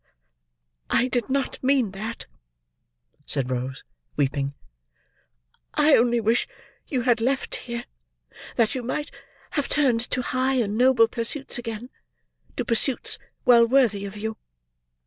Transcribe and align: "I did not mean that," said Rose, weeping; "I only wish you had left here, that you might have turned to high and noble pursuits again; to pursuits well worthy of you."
"I 0.89 1.07
did 1.09 1.29
not 1.29 1.61
mean 1.63 1.91
that," 1.91 2.25
said 3.23 3.51
Rose, 3.51 3.83
weeping; 4.17 4.55
"I 5.75 5.95
only 5.95 6.19
wish 6.19 6.47
you 6.87 7.01
had 7.03 7.21
left 7.21 7.53
here, 7.53 7.85
that 8.55 8.73
you 8.73 8.81
might 8.81 9.11
have 9.51 9.69
turned 9.69 10.01
to 10.09 10.23
high 10.23 10.55
and 10.55 10.75
noble 10.75 11.07
pursuits 11.07 11.59
again; 11.59 11.91
to 12.57 12.65
pursuits 12.65 13.19
well 13.45 13.67
worthy 13.67 14.03
of 14.07 14.17
you." 14.17 14.37